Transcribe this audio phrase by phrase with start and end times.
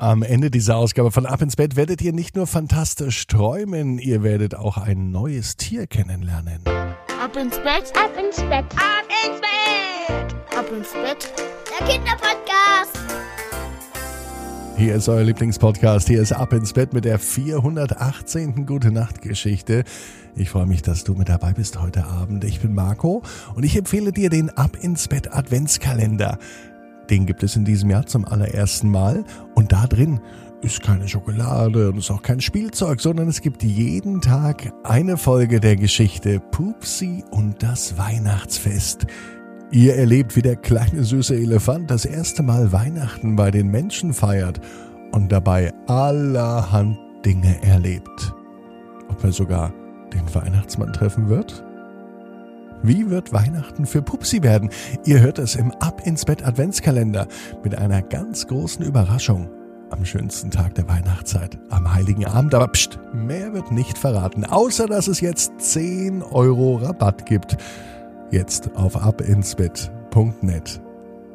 [0.00, 4.22] Am Ende dieser Ausgabe von Ab ins Bett werdet ihr nicht nur fantastisch träumen, ihr
[4.22, 6.62] werdet auch ein neues Tier kennenlernen.
[7.22, 11.30] Ab ins Bett, ab ins Bett, ab ins Bett, ab ins Bett,
[11.68, 12.98] der Kinderpodcast.
[14.78, 16.08] Hier ist euer Lieblingspodcast.
[16.08, 18.64] Hier ist Ab ins Bett mit der 418.
[18.64, 19.84] Gute Nacht Geschichte.
[20.34, 22.44] Ich freue mich, dass du mit dabei bist heute Abend.
[22.44, 23.22] Ich bin Marco
[23.54, 26.38] und ich empfehle dir den Ab ins Bett Adventskalender.
[27.10, 29.24] Den gibt es in diesem Jahr zum allerersten Mal
[29.54, 30.20] und da drin
[30.62, 35.58] ist keine Schokolade und ist auch kein Spielzeug, sondern es gibt jeden Tag eine Folge
[35.58, 39.06] der Geschichte Pupsi und das Weihnachtsfest.
[39.72, 44.60] Ihr erlebt, wie der kleine süße Elefant das erste Mal Weihnachten bei den Menschen feiert
[45.12, 48.34] und dabei allerhand Dinge erlebt.
[49.08, 49.72] Ob er sogar
[50.12, 51.64] den Weihnachtsmann treffen wird?
[52.82, 54.70] Wie wird Weihnachten für Pupsi werden?
[55.04, 57.28] Ihr hört es im Ab ins Bett Adventskalender
[57.62, 59.50] mit einer ganz großen Überraschung.
[59.90, 62.54] Am schönsten Tag der Weihnachtszeit, am Heiligen Abend.
[62.54, 67.58] Aber pst, mehr wird nicht verraten, außer dass es jetzt 10 Euro Rabatt gibt.
[68.30, 70.80] Jetzt auf abinsbett.net.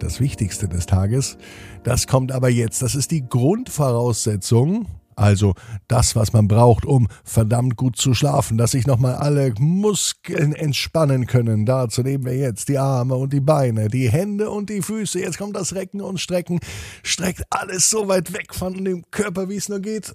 [0.00, 1.36] Das Wichtigste des Tages,
[1.84, 2.82] das kommt aber jetzt.
[2.82, 4.86] Das ist die Grundvoraussetzung
[5.18, 5.54] also
[5.88, 11.26] das, was man braucht, um verdammt gut zu schlafen, dass sich nochmal alle Muskeln entspannen
[11.26, 11.66] können.
[11.66, 15.20] Dazu nehmen wir jetzt die Arme und die Beine, die Hände und die Füße.
[15.20, 16.60] Jetzt kommt das Recken und Strecken.
[17.02, 20.14] Streckt alles so weit weg von dem Körper, wie es nur geht.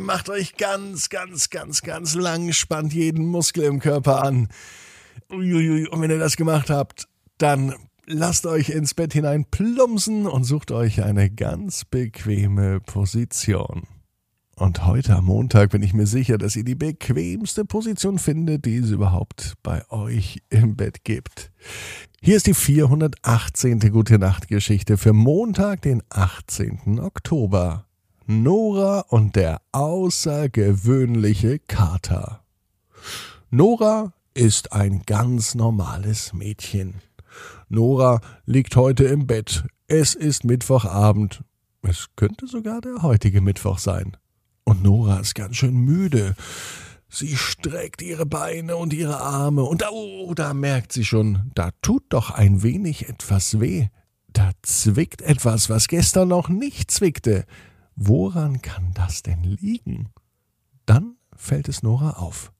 [0.00, 4.48] Macht euch ganz, ganz, ganz, ganz lang, spannt jeden Muskel im Körper an.
[5.28, 7.06] Und wenn ihr das gemacht habt,
[7.38, 7.74] dann
[8.08, 13.82] lasst euch ins Bett hinein plumpsen und sucht euch eine ganz bequeme Position.
[14.56, 18.78] Und heute am Montag bin ich mir sicher, dass ihr die bequemste Position findet, die
[18.78, 21.52] es überhaupt bei euch im Bett gibt.
[22.20, 23.78] Hier ist die 418.
[23.92, 26.98] Gute Nacht Geschichte für Montag, den 18.
[26.98, 27.84] Oktober.
[28.26, 32.42] Nora und der außergewöhnliche Kater.
[33.50, 36.94] Nora ist ein ganz normales Mädchen.
[37.68, 39.64] Nora liegt heute im Bett.
[39.86, 41.42] Es ist Mittwochabend.
[41.82, 44.16] Es könnte sogar der heutige Mittwoch sein.
[44.64, 46.34] Und Nora ist ganz schön müde.
[47.08, 51.70] Sie streckt ihre Beine und ihre Arme und da, oh, da merkt sie schon, da
[51.80, 53.88] tut doch ein wenig etwas weh.
[54.28, 57.46] Da zwickt etwas, was gestern noch nicht zwickte.
[57.96, 60.10] Woran kann das denn liegen?
[60.84, 62.52] Dann fällt es Nora auf.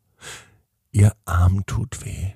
[0.91, 2.33] Ihr Arm tut weh.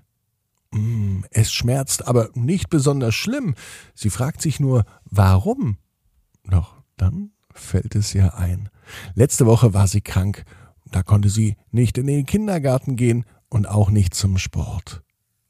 [0.73, 3.55] Mm, es schmerzt, aber nicht besonders schlimm.
[3.95, 5.77] Sie fragt sich nur, warum?
[6.45, 8.69] Doch dann fällt es ihr ein.
[9.15, 10.45] Letzte Woche war sie krank.
[10.91, 15.03] Da konnte sie nicht in den Kindergarten gehen und auch nicht zum Sport.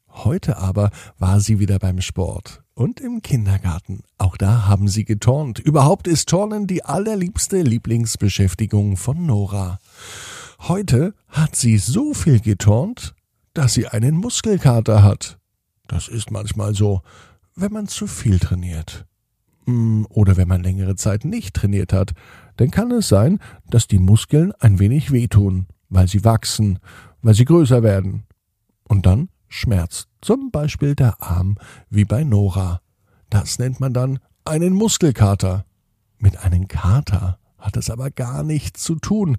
[0.09, 4.03] Heute aber war sie wieder beim Sport und im Kindergarten.
[4.17, 5.59] Auch da haben sie geturnt.
[5.59, 9.79] Überhaupt ist Turnen die allerliebste Lieblingsbeschäftigung von Nora.
[10.59, 13.15] Heute hat sie so viel geturnt,
[13.53, 15.39] dass sie einen Muskelkater hat.
[15.87, 17.01] Das ist manchmal so,
[17.55, 19.05] wenn man zu viel trainiert.
[19.65, 22.13] Hm, oder wenn man längere Zeit nicht trainiert hat,
[22.57, 26.79] dann kann es sein, dass die Muskeln ein wenig wehtun, weil sie wachsen,
[27.21, 28.25] weil sie größer werden.
[28.83, 31.57] Und dann schmerzt zum Beispiel der Arm
[31.89, 32.81] wie bei Nora.
[33.29, 35.65] Das nennt man dann einen Muskelkater.
[36.17, 39.37] Mit einem Kater hat es aber gar nichts zu tun.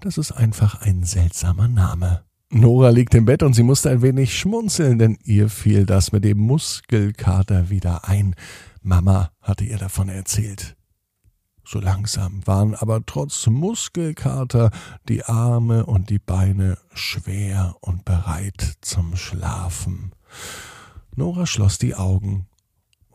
[0.00, 2.27] Das ist einfach ein seltsamer Name.
[2.50, 6.24] Nora liegt im Bett und sie musste ein wenig schmunzeln, denn ihr fiel das mit
[6.24, 8.34] dem Muskelkater wieder ein.
[8.80, 10.74] Mama hatte ihr davon erzählt.
[11.62, 14.70] So langsam waren aber trotz Muskelkater
[15.10, 20.12] die Arme und die Beine schwer und bereit zum Schlafen.
[21.14, 22.46] Nora schloss die Augen,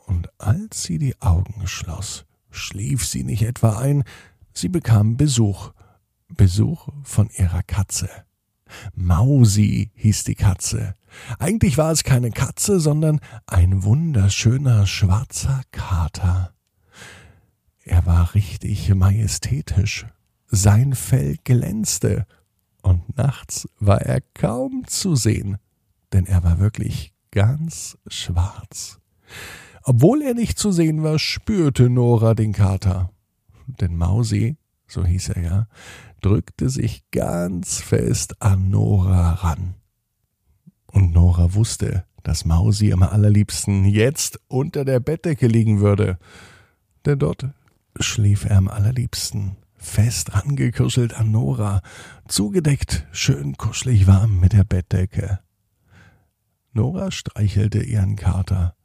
[0.06, 4.04] und als sie die Augen schloss, schlief sie nicht etwa ein,
[4.54, 5.72] sie bekam Besuch,
[6.28, 8.10] Besuch von ihrer Katze.
[8.96, 10.96] Mausi hieß die Katze.
[11.40, 16.54] Eigentlich war es keine Katze, sondern ein wunderschöner schwarzer Kater.
[17.84, 20.06] Er war richtig majestätisch.
[20.48, 22.26] Sein Fell glänzte,
[22.82, 25.58] und nachts war er kaum zu sehen,
[26.12, 29.00] denn er war wirklich ganz schwarz.
[29.84, 33.10] Obwohl er nicht zu sehen war, spürte Nora den Kater.
[33.68, 34.58] Denn Mausi,
[34.94, 35.68] so hieß er ja,
[36.22, 39.74] drückte sich ganz fest an Nora ran.
[40.86, 46.20] Und Nora wusste, dass Mausi am allerliebsten jetzt unter der Bettdecke liegen würde,
[47.06, 47.50] denn dort
[48.00, 51.82] schlief er am allerliebsten, fest rangekuschelt an Nora,
[52.28, 55.40] zugedeckt, schön kuschelig warm mit der Bettdecke.
[56.72, 58.76] Nora streichelte ihren Kater.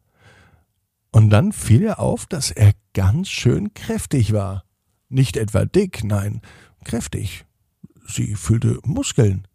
[1.11, 4.65] Und dann fiel ihr auf, dass er ganz schön kräftig war.
[5.09, 6.43] Nicht etwa dick, nein,
[6.85, 7.45] kräftig.
[8.07, 9.47] Sie fühlte Muskeln.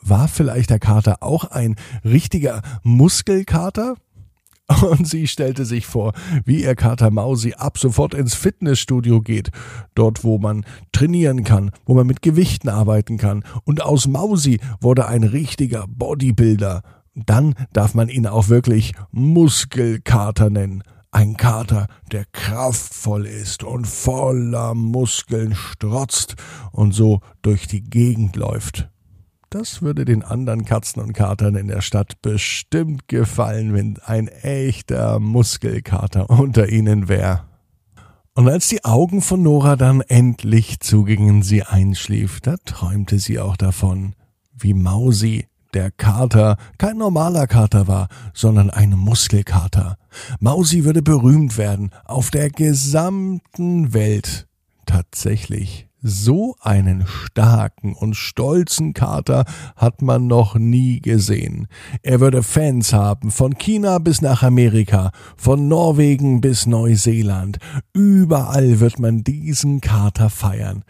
[0.00, 3.96] War vielleicht der Kater auch ein richtiger Muskelkater?
[4.82, 6.12] Und sie stellte sich vor,
[6.44, 9.50] wie ihr Kater Mausi ab sofort ins Fitnessstudio geht,
[9.94, 13.44] dort wo man trainieren kann, wo man mit Gewichten arbeiten kann.
[13.64, 16.82] Und aus Mausi wurde ein richtiger Bodybuilder.
[17.14, 20.82] Dann darf man ihn auch wirklich Muskelkater nennen.
[21.16, 26.34] Ein Kater, der kraftvoll ist und voller Muskeln strotzt
[26.72, 28.90] und so durch die Gegend läuft.
[29.48, 35.18] Das würde den anderen Katzen und Katern in der Stadt bestimmt gefallen, wenn ein echter
[35.18, 37.44] Muskelkater unter ihnen wäre.
[38.34, 43.56] Und als die Augen von Nora dann endlich zugingen, sie einschlief, da träumte sie auch
[43.56, 44.14] davon,
[44.52, 49.98] wie Mausi, der Kater, kein normaler Kater war, sondern ein Muskelkater.
[50.40, 54.48] Mausi würde berühmt werden auf der gesamten Welt.
[54.86, 59.44] Tatsächlich so einen starken und stolzen Kater
[59.74, 61.66] hat man noch nie gesehen.
[62.02, 67.58] Er würde Fans haben, von China bis nach Amerika, von Norwegen bis Neuseeland.
[67.92, 70.84] Überall wird man diesen Kater feiern.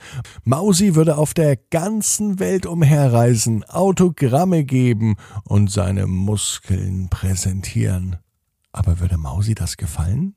[0.45, 8.17] Mausi würde auf der ganzen Welt umherreisen, Autogramme geben und seine Muskeln präsentieren.
[8.73, 10.36] Aber würde Mausi das gefallen?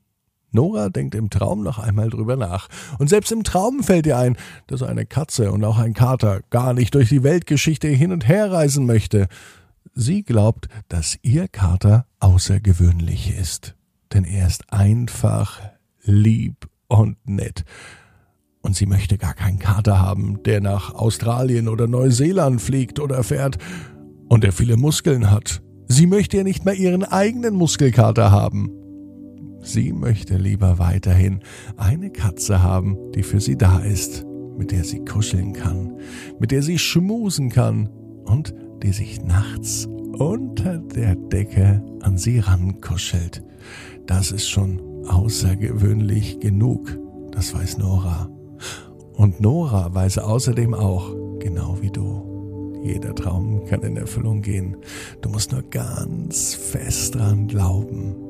[0.52, 2.68] Nora denkt im Traum noch einmal drüber nach.
[2.98, 4.36] Und selbst im Traum fällt ihr ein,
[4.66, 8.50] dass eine Katze und auch ein Kater gar nicht durch die Weltgeschichte hin und her
[8.50, 9.28] reisen möchte.
[9.94, 13.74] Sie glaubt, dass ihr Kater außergewöhnlich ist.
[14.12, 15.60] Denn er ist einfach
[16.02, 17.64] lieb und nett.
[18.62, 23.58] Und sie möchte gar keinen Kater haben, der nach Australien oder Neuseeland fliegt oder fährt
[24.28, 25.62] und der viele Muskeln hat.
[25.88, 28.79] Sie möchte ja nicht mal ihren eigenen Muskelkater haben.
[29.62, 31.40] Sie möchte lieber weiterhin
[31.76, 34.24] eine Katze haben, die für sie da ist,
[34.56, 35.98] mit der sie kuscheln kann,
[36.38, 37.88] mit der sie schmusen kann
[38.24, 39.86] und die sich nachts
[40.18, 43.42] unter der Decke an sie rankuschelt.
[44.06, 46.98] Das ist schon außergewöhnlich genug,
[47.32, 48.28] das weiß Nora.
[49.12, 54.76] Und Nora weiß außerdem auch, genau wie du, jeder Traum kann in Erfüllung gehen.
[55.20, 58.29] Du musst nur ganz fest dran glauben.